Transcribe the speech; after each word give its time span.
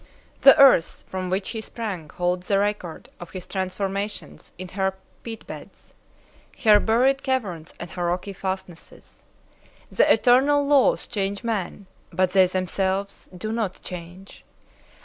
The 0.41 0.57
earth 0.57 1.03
from 1.09 1.29
which 1.29 1.49
he 1.49 1.61
sprang 1.61 2.09
holds 2.09 2.47
the 2.47 2.57
record 2.57 3.07
of 3.19 3.29
his 3.29 3.45
transformations 3.45 4.51
in 4.57 4.69
her 4.69 4.95
peat 5.21 5.45
beds, 5.45 5.93
her 6.63 6.79
buried 6.79 7.21
caverns 7.21 7.75
and 7.79 7.91
her 7.91 8.05
rocky 8.05 8.33
fastnesses. 8.33 9.21
The 9.91 10.11
eternal 10.11 10.65
laws 10.65 11.05
change 11.05 11.43
man, 11.43 11.85
but 12.11 12.31
they 12.31 12.47
themselves 12.47 13.29
do 13.37 13.51
not 13.51 13.79
change. 13.83 14.43